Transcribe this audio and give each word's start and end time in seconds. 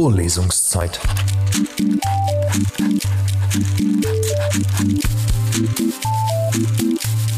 Vorlesungszeit. 0.00 0.98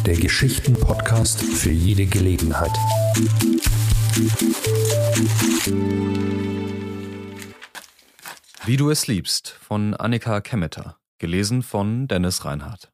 Der 0.07 0.15
Geschichten-Podcast 0.15 1.43
für 1.43 1.73
jede 1.73 2.07
Gelegenheit. 2.07 2.71
Wie 8.65 8.77
du 8.77 8.91
es 8.91 9.09
liebst 9.09 9.49
von 9.49 9.95
Annika 9.95 10.41
Kemmeter, 10.41 10.99
gelesen 11.19 11.65
von 11.65 12.07
Dennis 12.07 12.45
Reinhardt. 12.45 12.93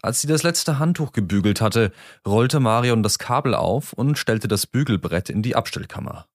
Als 0.00 0.22
sie 0.22 0.26
das 0.26 0.42
letzte 0.42 0.78
Handtuch 0.78 1.12
gebügelt 1.12 1.60
hatte, 1.60 1.92
rollte 2.26 2.60
Marion 2.60 3.02
das 3.02 3.18
Kabel 3.18 3.54
auf 3.54 3.92
und 3.92 4.16
stellte 4.16 4.48
das 4.48 4.66
Bügelbrett 4.66 5.28
in 5.28 5.42
die 5.42 5.54
Abstellkammer. 5.54 6.26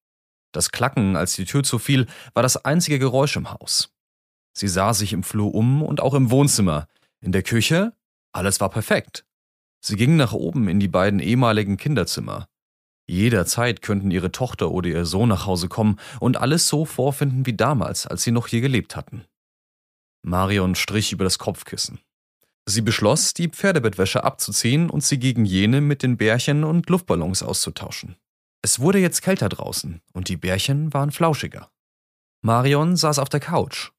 Das 0.52 0.72
Klacken, 0.72 1.16
als 1.16 1.34
die 1.34 1.46
Tür 1.46 1.64
zufiel, 1.64 2.08
war 2.34 2.44
das 2.44 2.66
einzige 2.66 3.00
Geräusch 3.00 3.36
im 3.36 3.52
Haus. 3.52 3.94
Sie 4.54 4.68
sah 4.68 4.94
sich 4.94 5.14
im 5.14 5.24
Flur 5.24 5.54
um 5.54 5.82
und 5.82 6.02
auch 6.02 6.14
im 6.14 6.30
Wohnzimmer. 6.30 6.88
In 7.22 7.32
der 7.32 7.44
Küche? 7.44 7.94
Alles 8.34 8.60
war 8.60 8.70
perfekt. 8.70 9.26
Sie 9.84 9.96
ging 9.96 10.16
nach 10.16 10.34
oben 10.34 10.68
in 10.68 10.80
die 10.80 10.88
beiden 10.88 11.20
ehemaligen 11.20 11.78
Kinderzimmer. 11.78 12.48
Jederzeit 13.08 13.82
könnten 13.82 14.12
ihre 14.12 14.32
Tochter 14.32 14.72
oder 14.72 14.90
ihr 14.90 15.06
Sohn 15.06 15.30
nach 15.30 15.46
Hause 15.46 15.68
kommen 15.68 16.00
und 16.20 16.38
alles 16.38 16.68
so 16.68 16.86
vorfinden 16.86 17.46
wie 17.46 17.54
damals, 17.54 18.08
als 18.08 18.24
sie 18.24 18.32
noch 18.32 18.48
hier 18.48 18.62
gelebt 18.62 18.96
hatten. 18.96 19.26
Marion 20.22 20.76
strich 20.76 21.12
über 21.12 21.24
das 21.24 21.40
Kopfkissen. 21.40 22.00
Sie 22.66 22.82
beschloss, 22.82 23.34
die 23.34 23.50
Pferdebettwäsche 23.50 24.24
abzuziehen 24.24 24.90
und 24.90 25.04
sie 25.04 25.18
gegen 25.18 25.46
jene 25.46 25.82
mit 25.82 26.04
den 26.04 26.16
Bärchen 26.16 26.64
und 26.64 26.90
Luftballons 26.90 27.42
auszutauschen. 27.42 28.16
Es 28.64 28.80
wurde 28.80 29.00
jetzt 29.00 29.22
kälter 29.22 29.50
draußen 29.50 30.02
und 30.14 30.30
die 30.30 30.38
Bärchen 30.38 30.94
waren 30.94 31.12
flauschiger. 31.12 31.72
Marion 32.42 32.96
saß 32.96 33.20
auf 33.20 33.30
der 33.30 33.40
Couch. 33.40 33.92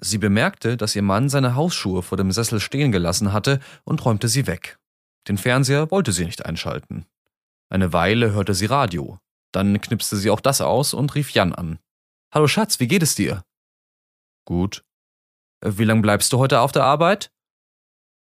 Sie 0.00 0.18
bemerkte, 0.18 0.76
dass 0.76 0.94
ihr 0.94 1.02
Mann 1.02 1.28
seine 1.28 1.56
Hausschuhe 1.56 2.02
vor 2.02 2.16
dem 2.16 2.30
Sessel 2.30 2.60
stehen 2.60 2.92
gelassen 2.92 3.32
hatte 3.32 3.60
und 3.84 4.04
räumte 4.04 4.28
sie 4.28 4.46
weg. 4.46 4.78
Den 5.26 5.38
Fernseher 5.38 5.90
wollte 5.90 6.12
sie 6.12 6.24
nicht 6.24 6.46
einschalten. 6.46 7.06
Eine 7.68 7.92
Weile 7.92 8.32
hörte 8.32 8.54
sie 8.54 8.66
Radio. 8.66 9.18
Dann 9.52 9.80
knipste 9.80 10.16
sie 10.16 10.30
auch 10.30 10.40
das 10.40 10.60
aus 10.60 10.94
und 10.94 11.14
rief 11.14 11.30
Jan 11.30 11.52
an. 11.52 11.78
Hallo 12.32 12.46
Schatz, 12.46 12.78
wie 12.78 12.86
geht 12.86 13.02
es 13.02 13.14
dir? 13.14 13.42
Gut. 14.44 14.84
Wie 15.64 15.84
lang 15.84 16.02
bleibst 16.02 16.32
du 16.32 16.38
heute 16.38 16.60
auf 16.60 16.70
der 16.70 16.84
Arbeit? 16.84 17.32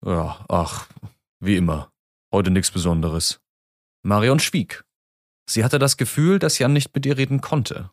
Ja, 0.05 0.45
ach, 0.49 0.89
wie 1.41 1.57
immer. 1.57 1.91
Heute 2.31 2.51
nichts 2.51 2.71
Besonderes. 2.71 3.41
Marion 4.03 4.39
schwieg. 4.39 4.85
Sie 5.53 5.65
hatte 5.65 5.79
das 5.79 5.99
Gefühl, 5.99 6.39
dass 6.39 6.59
Jan 6.59 6.73
nicht 6.73 6.95
mit 6.95 7.05
ihr 7.05 7.19
reden 7.19 7.43
konnte. 7.43 7.91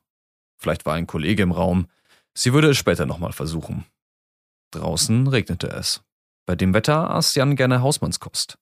Vielleicht 0.56 0.86
war 0.86 0.94
ein 0.94 1.08
Kollege 1.08 1.44
im 1.44 1.52
Raum. 1.52 1.90
Sie 2.34 2.54
würde 2.54 2.70
es 2.70 2.78
später 2.78 3.06
nochmal 3.06 3.34
versuchen. 3.34 3.84
Draußen 4.72 5.28
regnete 5.28 5.68
es. 5.68 6.02
Bei 6.46 6.56
dem 6.56 6.74
Wetter 6.74 7.10
aß 7.10 7.36
Jan 7.36 7.58
gerne 7.58 7.82
Hausmannskost. 7.82 8.58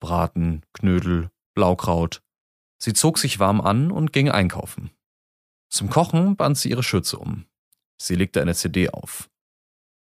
Braten, 0.00 0.62
Knödel, 0.72 1.30
Blaukraut. 1.54 2.22
Sie 2.78 2.94
zog 2.94 3.18
sich 3.18 3.40
warm 3.40 3.60
an 3.60 3.90
und 3.90 4.14
ging 4.14 4.30
einkaufen. 4.30 4.90
Zum 5.68 5.90
Kochen 5.90 6.34
band 6.34 6.56
sie 6.56 6.70
ihre 6.70 6.82
Schürze 6.82 7.18
um. 7.18 7.44
Sie 8.00 8.14
legte 8.14 8.40
eine 8.40 8.54
CD 8.54 8.88
auf. 8.88 9.28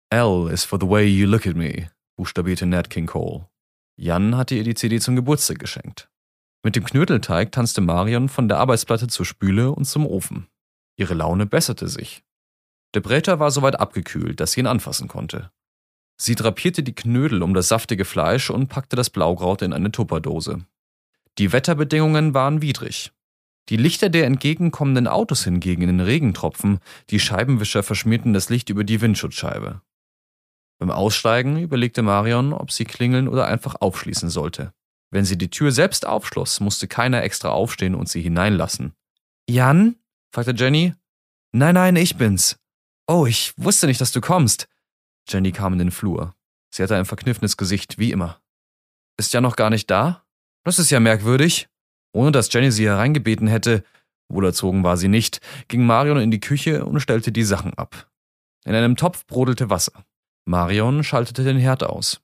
L 0.09 0.49
is 0.51 0.63
for 0.63 0.79
the 0.81 0.89
way 0.89 1.05
you 1.05 1.27
look 1.27 1.45
at 1.45 1.55
me, 1.55 1.91
buchstabierte 2.15 2.65
Nat 2.65 2.89
King 2.89 3.05
Cole. 3.05 3.47
Jan 3.97 4.35
hatte 4.35 4.55
ihr 4.55 4.63
die 4.63 4.73
CD 4.73 4.99
zum 4.99 5.15
Geburtstag 5.15 5.59
geschenkt. 5.59 6.09
Mit 6.63 6.77
dem 6.77 6.85
Knödelteig 6.85 7.51
tanzte 7.51 7.81
Marion 7.81 8.29
von 8.29 8.47
der 8.47 8.57
Arbeitsplatte 8.57 9.07
zur 9.07 9.25
Spüle 9.25 9.71
und 9.71 9.83
zum 9.83 10.05
Ofen. 10.05 10.47
Ihre 10.95 11.13
Laune 11.13 11.45
besserte 11.45 11.89
sich. 11.89 12.23
Der 12.93 13.01
Bräter 13.01 13.39
war 13.39 13.51
soweit 13.51 13.79
abgekühlt, 13.79 14.39
dass 14.39 14.53
sie 14.53 14.61
ihn 14.61 14.67
anfassen 14.67 15.09
konnte. 15.09 15.51
Sie 16.15 16.35
drapierte 16.35 16.83
die 16.83 16.95
Knödel 16.95 17.43
um 17.43 17.53
das 17.53 17.67
saftige 17.67 18.05
Fleisch 18.05 18.49
und 18.49 18.69
packte 18.69 18.95
das 18.95 19.09
Blaukraut 19.09 19.61
in 19.61 19.73
eine 19.73 19.91
Tupperdose. 19.91 20.65
Die 21.37 21.51
Wetterbedingungen 21.51 22.33
waren 22.33 22.61
widrig. 22.61 23.11
Die 23.69 23.77
Lichter 23.77 24.09
der 24.09 24.25
entgegenkommenden 24.25 25.07
Autos 25.07 25.43
hingegen 25.43 25.81
in 25.81 25.87
den 25.87 25.99
Regentropfen, 25.99 26.79
die 27.09 27.19
Scheibenwischer 27.19 27.83
verschmierten 27.83 28.33
das 28.33 28.49
Licht 28.49 28.69
über 28.69 28.83
die 28.83 29.01
Windschutzscheibe. 29.01 29.81
Beim 30.79 30.91
Aussteigen 30.91 31.57
überlegte 31.57 32.03
Marion, 32.03 32.53
ob 32.53 32.71
sie 32.71 32.85
klingeln 32.85 33.27
oder 33.27 33.47
einfach 33.47 33.75
aufschließen 33.79 34.29
sollte. 34.29 34.73
Wenn 35.13 35.25
sie 35.25 35.37
die 35.37 35.51
Tür 35.51 35.71
selbst 35.71 36.07
aufschloss, 36.07 36.59
musste 36.59 36.87
keiner 36.87 37.21
extra 37.21 37.49
aufstehen 37.49 37.93
und 37.93 38.09
sie 38.09 38.23
hineinlassen. 38.23 38.95
Jan? 39.47 39.95
fragte 40.33 40.55
Jenny. 40.57 40.95
Nein, 41.51 41.75
nein, 41.75 41.95
ich 41.97 42.17
bin's. 42.17 42.57
Oh, 43.05 43.27
ich 43.27 43.53
wusste 43.55 43.85
nicht, 43.85 44.01
dass 44.01 44.11
du 44.11 44.21
kommst. 44.21 44.67
Jenny 45.29 45.51
kam 45.51 45.73
in 45.73 45.79
den 45.79 45.91
Flur. 45.91 46.33
Sie 46.73 46.81
hatte 46.81 46.95
ein 46.95 47.05
verkniffenes 47.05 47.57
Gesicht, 47.57 47.99
wie 47.99 48.11
immer. 48.11 48.41
Ist 49.15 49.31
Jan 49.33 49.43
noch 49.43 49.55
gar 49.55 49.69
nicht 49.69 49.91
da? 49.91 50.25
Das 50.63 50.79
ist 50.79 50.89
ja 50.89 50.99
merkwürdig. 50.99 51.69
Ohne 52.11 52.31
dass 52.31 52.51
Jenny 52.51 52.71
sie 52.71 52.87
hereingebeten 52.87 53.47
hätte, 53.47 53.83
wohlerzogen 54.29 54.83
war 54.83 54.97
sie 54.97 55.09
nicht, 55.09 55.41
ging 55.67 55.85
Marion 55.85 56.17
in 56.17 56.31
die 56.31 56.39
Küche 56.39 56.85
und 56.85 56.99
stellte 57.01 57.31
die 57.31 57.43
Sachen 57.43 57.75
ab. 57.75 58.09
In 58.65 58.73
einem 58.73 58.95
Topf 58.95 59.27
brodelte 59.27 59.69
Wasser. 59.69 60.05
Marion 60.45 61.03
schaltete 61.03 61.43
den 61.43 61.59
Herd 61.59 61.83
aus. 61.83 62.19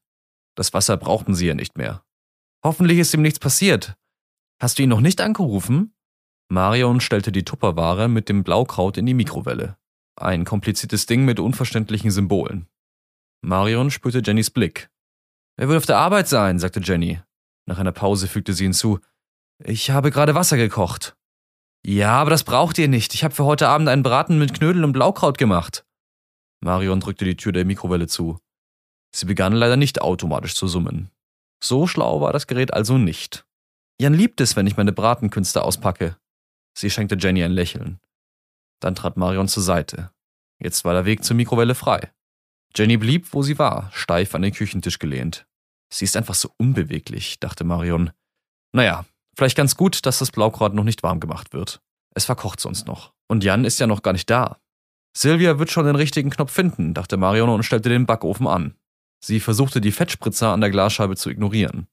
Das 0.55 0.73
Wasser 0.73 0.97
brauchten 0.97 1.35
sie 1.35 1.45
ja 1.45 1.53
nicht 1.53 1.77
mehr. 1.77 2.03
Hoffentlich 2.63 2.99
ist 2.99 3.13
ihm 3.13 3.21
nichts 3.21 3.39
passiert. 3.39 3.95
Hast 4.61 4.77
du 4.77 4.83
ihn 4.83 4.89
noch 4.89 5.01
nicht 5.01 5.21
angerufen? 5.21 5.93
Marion 6.49 6.99
stellte 6.99 7.31
die 7.31 7.45
Tupperware 7.45 8.07
mit 8.07 8.27
dem 8.27 8.43
Blaukraut 8.43 8.97
in 8.97 9.05
die 9.05 9.13
Mikrowelle. 9.13 9.77
Ein 10.15 10.43
kompliziertes 10.43 11.05
Ding 11.05 11.23
mit 11.23 11.39
unverständlichen 11.39 12.11
Symbolen. 12.11 12.67
Marion 13.41 13.91
spürte 13.91 14.21
Jennys 14.23 14.49
Blick. 14.49 14.89
Er 15.55 15.69
will 15.69 15.77
auf 15.77 15.85
der 15.85 15.97
Arbeit 15.97 16.27
sein, 16.27 16.59
sagte 16.59 16.81
Jenny. 16.81 17.21
Nach 17.65 17.79
einer 17.79 17.91
Pause 17.91 18.27
fügte 18.27 18.53
sie 18.53 18.63
hinzu. 18.65 18.99
Ich 19.63 19.91
habe 19.91 20.11
gerade 20.11 20.35
Wasser 20.35 20.57
gekocht. 20.57 21.15
Ja, 21.85 22.13
aber 22.13 22.29
das 22.29 22.43
braucht 22.43 22.77
ihr 22.77 22.87
nicht. 22.87 23.13
Ich 23.13 23.23
habe 23.23 23.33
für 23.33 23.45
heute 23.45 23.69
Abend 23.69 23.87
einen 23.87 24.03
Braten 24.03 24.37
mit 24.39 24.53
Knödel 24.53 24.83
und 24.83 24.91
Blaukraut 24.91 25.37
gemacht. 25.37 25.85
Marion 26.61 26.99
drückte 26.99 27.23
die 27.23 27.37
Tür 27.37 27.53
der 27.53 27.63
Mikrowelle 27.63 28.07
zu. 28.07 28.39
Sie 29.15 29.25
begann 29.25 29.53
leider 29.53 29.77
nicht 29.77 30.01
automatisch 30.01 30.55
zu 30.55 30.67
summen. 30.67 31.09
So 31.61 31.87
schlau 31.87 32.21
war 32.21 32.33
das 32.33 32.47
Gerät 32.47 32.73
also 32.73 32.97
nicht. 32.97 33.45
Jan 33.99 34.13
liebt 34.13 34.39
es, 34.39 34.55
wenn 34.55 34.67
ich 34.67 34.77
meine 34.77 34.93
Bratenkünste 34.93 35.61
auspacke. 35.63 36.17
Sie 36.77 36.89
schenkte 36.89 37.17
Jenny 37.19 37.43
ein 37.43 37.51
Lächeln. 37.51 37.99
Dann 38.79 38.95
trat 38.95 39.17
Marion 39.17 39.47
zur 39.47 39.63
Seite. 39.63 40.11
Jetzt 40.59 40.85
war 40.85 40.93
der 40.93 41.05
Weg 41.05 41.23
zur 41.23 41.35
Mikrowelle 41.35 41.75
frei. 41.75 42.11
Jenny 42.75 42.97
blieb, 42.97 43.33
wo 43.33 43.43
sie 43.43 43.59
war, 43.59 43.89
steif 43.93 44.35
an 44.35 44.41
den 44.41 44.53
Küchentisch 44.53 44.99
gelehnt. 44.99 45.47
Sie 45.91 46.05
ist 46.05 46.15
einfach 46.15 46.35
so 46.35 46.51
unbeweglich, 46.57 47.39
dachte 47.39 47.63
Marion. 47.63 48.11
Naja, 48.73 49.05
vielleicht 49.35 49.57
ganz 49.57 49.75
gut, 49.75 50.05
dass 50.05 50.19
das 50.19 50.31
Blaukraut 50.31 50.73
noch 50.73 50.83
nicht 50.83 51.03
warm 51.03 51.19
gemacht 51.19 51.51
wird. 51.51 51.81
Es 52.13 52.25
verkocht 52.25 52.59
sonst 52.59 52.87
noch. 52.87 53.13
Und 53.27 53.43
Jan 53.43 53.65
ist 53.65 53.79
ja 53.79 53.87
noch 53.87 54.01
gar 54.01 54.13
nicht 54.13 54.29
da. 54.29 54.59
Silvia 55.15 55.59
wird 55.59 55.71
schon 55.71 55.85
den 55.85 55.95
richtigen 55.95 56.29
Knopf 56.29 56.51
finden, 56.51 56.93
dachte 56.93 57.17
Marion 57.17 57.49
und 57.49 57.63
stellte 57.63 57.89
den 57.89 58.05
Backofen 58.05 58.47
an. 58.47 58.75
Sie 59.23 59.39
versuchte 59.39 59.81
die 59.81 59.91
Fettspritzer 59.91 60.49
an 60.49 60.61
der 60.61 60.69
Glasscheibe 60.69 61.15
zu 61.15 61.29
ignorieren. 61.29 61.87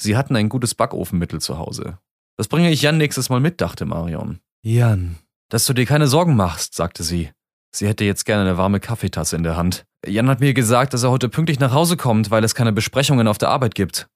Sie 0.00 0.16
hatten 0.16 0.36
ein 0.36 0.48
gutes 0.48 0.74
Backofenmittel 0.74 1.40
zu 1.40 1.58
Hause. 1.58 1.98
Das 2.36 2.48
bringe 2.48 2.70
ich 2.70 2.82
Jan 2.82 2.96
nächstes 2.96 3.28
Mal 3.28 3.40
mit, 3.40 3.60
dachte 3.60 3.84
Marion. 3.84 4.40
Jan, 4.62 5.16
dass 5.50 5.66
du 5.66 5.72
dir 5.72 5.86
keine 5.86 6.06
Sorgen 6.06 6.36
machst, 6.36 6.74
sagte 6.74 7.02
sie. 7.02 7.30
Sie 7.72 7.86
hätte 7.86 8.04
jetzt 8.04 8.24
gerne 8.24 8.42
eine 8.42 8.58
warme 8.58 8.80
Kaffeetasse 8.80 9.36
in 9.36 9.42
der 9.42 9.56
Hand. 9.56 9.84
Jan 10.06 10.28
hat 10.28 10.40
mir 10.40 10.54
gesagt, 10.54 10.94
dass 10.94 11.02
er 11.02 11.10
heute 11.10 11.28
pünktlich 11.28 11.60
nach 11.60 11.72
Hause 11.72 11.96
kommt, 11.96 12.30
weil 12.30 12.42
es 12.44 12.54
keine 12.54 12.72
Besprechungen 12.72 13.28
auf 13.28 13.38
der 13.38 13.50
Arbeit 13.50 13.74
gibt. 13.74 14.08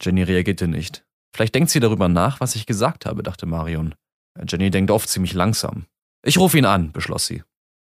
Jenny 0.00 0.22
reagierte 0.22 0.68
nicht. 0.68 1.04
Vielleicht 1.34 1.54
denkt 1.54 1.70
sie 1.70 1.80
darüber 1.80 2.08
nach, 2.08 2.40
was 2.40 2.54
ich 2.54 2.66
gesagt 2.66 3.06
habe, 3.06 3.22
dachte 3.22 3.46
Marion. 3.46 3.94
Jenny 4.48 4.70
denkt 4.70 4.90
oft 4.90 5.08
ziemlich 5.08 5.34
langsam. 5.34 5.86
Ich 6.24 6.38
rufe 6.38 6.58
ihn 6.58 6.64
an, 6.66 6.92
beschloss 6.92 7.26
sie. 7.26 7.42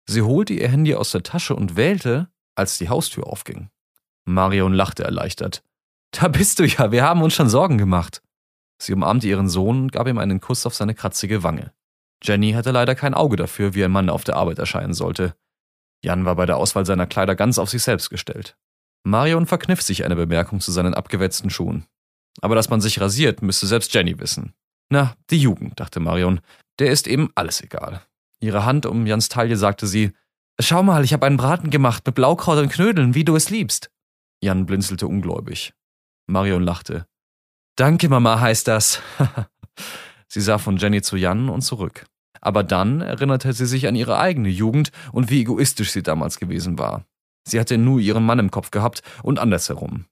Sie 0.08 0.22
holte 0.22 0.54
ihr 0.54 0.68
Handy 0.68 0.94
aus 0.94 1.12
der 1.12 1.22
Tasche 1.22 1.54
und 1.54 1.76
wählte, 1.76 2.28
als 2.54 2.78
die 2.78 2.88
Haustür 2.88 3.26
aufging. 3.26 3.68
Marion 4.24 4.72
lachte 4.72 5.04
erleichtert. 5.04 5.62
Da 6.12 6.28
bist 6.28 6.58
du 6.58 6.64
ja, 6.64 6.92
wir 6.92 7.04
haben 7.04 7.22
uns 7.22 7.34
schon 7.34 7.48
Sorgen 7.48 7.78
gemacht. 7.78 8.22
Sie 8.80 8.92
umarmte 8.92 9.28
ihren 9.28 9.48
Sohn 9.48 9.82
und 9.82 9.92
gab 9.92 10.08
ihm 10.08 10.18
einen 10.18 10.40
Kuss 10.40 10.66
auf 10.66 10.74
seine 10.74 10.94
kratzige 10.94 11.42
Wange. 11.42 11.72
Jenny 12.22 12.52
hatte 12.52 12.70
leider 12.70 12.94
kein 12.94 13.14
Auge 13.14 13.36
dafür, 13.36 13.74
wie 13.74 13.84
ein 13.84 13.90
Mann 13.90 14.10
auf 14.10 14.24
der 14.24 14.36
Arbeit 14.36 14.58
erscheinen 14.58 14.94
sollte. 14.94 15.34
Jan 16.04 16.24
war 16.24 16.36
bei 16.36 16.46
der 16.46 16.56
Auswahl 16.56 16.84
seiner 16.84 17.06
Kleider 17.06 17.34
ganz 17.34 17.58
auf 17.58 17.70
sich 17.70 17.82
selbst 17.82 18.10
gestellt. 18.10 18.56
Marion 19.04 19.46
verkniff 19.46 19.82
sich 19.82 20.04
eine 20.04 20.16
Bemerkung 20.16 20.60
zu 20.60 20.72
seinen 20.72 20.94
abgewetzten 20.94 21.50
Schuhen. 21.50 21.86
Aber 22.40 22.54
dass 22.54 22.70
man 22.70 22.80
sich 22.80 23.00
rasiert, 23.00 23.42
müsste 23.42 23.66
selbst 23.66 23.92
Jenny 23.94 24.18
wissen. 24.18 24.54
Na, 24.90 25.14
die 25.30 25.38
Jugend, 25.38 25.78
dachte 25.78 26.00
Marion. 26.00 26.40
Der 26.78 26.90
ist 26.90 27.06
eben 27.06 27.30
alles 27.34 27.60
egal. 27.62 28.02
Ihre 28.40 28.64
Hand 28.64 28.86
um 28.86 29.06
Jans 29.06 29.28
Taille 29.28 29.56
sagte 29.56 29.86
sie, 29.86 30.12
Schau 30.60 30.82
mal, 30.82 31.04
ich 31.04 31.12
habe 31.12 31.26
einen 31.26 31.36
Braten 31.36 31.70
gemacht 31.70 32.04
mit 32.04 32.14
Blaukraut 32.14 32.58
und 32.58 32.70
Knödeln, 32.70 33.14
wie 33.14 33.24
du 33.24 33.36
es 33.36 33.50
liebst. 33.50 33.91
Jan 34.42 34.66
blinzelte 34.66 35.06
ungläubig. 35.06 35.72
Marion 36.26 36.62
lachte. 36.62 37.06
Danke, 37.76 38.08
Mama, 38.08 38.40
heißt 38.40 38.68
das. 38.68 39.00
Sie 40.28 40.40
sah 40.40 40.58
von 40.58 40.76
Jenny 40.76 41.00
zu 41.02 41.16
Jan 41.16 41.48
und 41.48 41.62
zurück. 41.62 42.06
Aber 42.40 42.64
dann 42.64 43.00
erinnerte 43.00 43.52
sie 43.52 43.66
sich 43.66 43.86
an 43.86 43.94
ihre 43.94 44.18
eigene 44.18 44.48
Jugend 44.48 44.90
und 45.12 45.30
wie 45.30 45.42
egoistisch 45.42 45.92
sie 45.92 46.02
damals 46.02 46.38
gewesen 46.40 46.78
war. 46.78 47.04
Sie 47.46 47.60
hatte 47.60 47.78
nur 47.78 48.00
ihren 48.00 48.24
Mann 48.24 48.40
im 48.40 48.50
Kopf 48.50 48.70
gehabt 48.70 49.02
und 49.22 49.38
andersherum. 49.38 50.06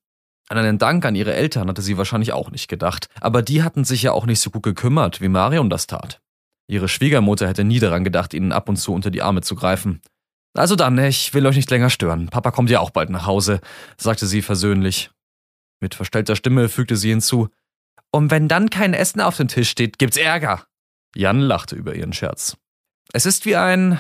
An 0.49 0.59
einen 0.59 0.79
Dank 0.79 1.05
an 1.05 1.15
ihre 1.15 1.35
Eltern 1.35 1.69
hatte 1.69 1.83
sie 1.83 1.97
wahrscheinlich 1.97 2.33
auch 2.33 2.51
nicht 2.51 2.69
gedacht, 2.69 3.09
aber 3.21 3.43
die 3.43 3.63
hatten 3.63 3.85
sich 3.85 4.03
ja 4.03 4.13
auch 4.13 4.27
nicht 4.27 4.41
so 4.41 4.51
gut 4.51 4.63
gekümmert, 4.63 5.21
wie 5.21 5.29
Marion 5.29 5.71
das 5.71 5.87
tat. 5.87 6.21
Ihre 6.69 6.89
Schwiegermutter 6.89 7.49
hätte 7.49 7.65
nie 7.65 7.81
daran 7.81 8.05
gedacht, 8.05 8.33
ihnen 8.33 8.53
ab 8.53 8.69
und 8.69 8.77
zu 8.77 8.93
unter 8.93 9.11
die 9.11 9.23
Arme 9.23 9.43
zu 9.43 9.57
greifen. 9.57 10.01
Also 10.55 10.77
dann, 10.77 10.99
ich 10.99 11.33
will 11.33 11.47
euch 11.47 11.57
nicht 11.57 11.71
länger 11.71 11.91
stören. 11.91 12.29
Papa 12.29 12.51
kommt 12.51 12.71
ja 12.71 12.81
auch 12.81 12.91
bald 12.91 13.11
nach 13.11 13.27
Hause, 13.27 13.61
sagte 13.97 14.27
sie 14.27 14.43
versöhnlich. 14.43 15.11
Mit 15.81 15.95
verstellter 15.95 16.37
Stimme 16.37 16.69
fügte 16.69 16.97
sie 16.97 17.11
hinzu, 17.11 17.49
und 18.13 18.31
wenn 18.31 18.49
dann 18.49 18.71
kein 18.71 18.95
Essen 18.95 19.21
auf 19.21 19.37
dem 19.37 19.49
Tisch 19.49 19.71
steht, 19.71 19.99
gibt's 19.99 20.17
Ärger. 20.17 20.67
Jan 21.15 21.41
lachte 21.41 21.77
über 21.77 21.95
ihren 21.95 22.13
Scherz. 22.13 22.57
Es 23.13 23.27
ist 23.27 23.47
wie 23.47 23.57
ein, 23.57 23.99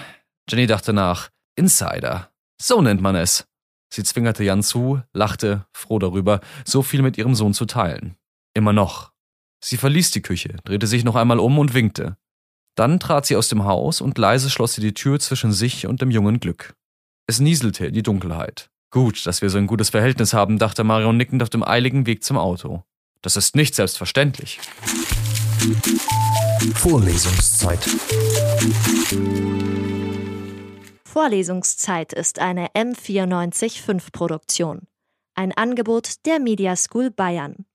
Jenny 0.48 0.66
dachte 0.66 0.92
nach, 0.92 1.30
Insider. 1.56 2.30
So 2.60 2.82
nennt 2.82 3.00
man 3.00 3.16
es. 3.16 3.46
Sie 3.92 4.04
zwingerte 4.04 4.44
Jan 4.44 4.62
zu, 4.62 5.02
lachte, 5.12 5.66
froh 5.72 5.98
darüber, 5.98 6.40
so 6.64 6.82
viel 6.82 7.02
mit 7.02 7.18
ihrem 7.18 7.34
Sohn 7.34 7.54
zu 7.54 7.66
teilen. 7.66 8.16
Immer 8.54 8.72
noch. 8.72 9.12
Sie 9.62 9.76
verließ 9.76 10.12
die 10.12 10.22
Küche, 10.22 10.56
drehte 10.64 10.86
sich 10.86 11.04
noch 11.04 11.16
einmal 11.16 11.38
um 11.38 11.58
und 11.58 11.74
winkte. 11.74 12.16
Dann 12.76 13.00
trat 13.00 13.26
sie 13.26 13.36
aus 13.36 13.48
dem 13.48 13.64
Haus 13.64 14.00
und 14.00 14.18
leise 14.18 14.50
schloss 14.50 14.74
sie 14.74 14.80
die 14.80 14.94
Tür 14.94 15.18
zwischen 15.20 15.52
sich 15.52 15.86
und 15.86 16.00
dem 16.00 16.10
jungen 16.10 16.40
Glück. 16.40 16.74
Es 17.26 17.40
nieselte 17.40 17.86
in 17.86 17.94
die 17.94 18.02
Dunkelheit. 18.02 18.70
Gut, 18.90 19.24
dass 19.26 19.42
wir 19.42 19.50
so 19.50 19.58
ein 19.58 19.66
gutes 19.66 19.90
Verhältnis 19.90 20.34
haben, 20.34 20.58
dachte 20.58 20.82
Marion 20.82 21.16
nickend 21.16 21.42
auf 21.42 21.50
dem 21.50 21.62
eiligen 21.62 22.06
Weg 22.06 22.24
zum 22.24 22.36
Auto. 22.36 22.82
Das 23.22 23.36
ist 23.36 23.54
nicht 23.54 23.74
selbstverständlich. 23.74 24.60
Vorlesungszeit. 26.74 27.78
Vorlesungszeit 31.04 32.12
ist 32.12 32.38
eine 32.38 32.68
M945 32.68 34.10
Produktion. 34.12 34.86
Ein 35.34 35.52
Angebot 35.52 36.24
der 36.26 36.40
Media 36.40 36.76
School 36.76 37.10
Bayern. 37.10 37.66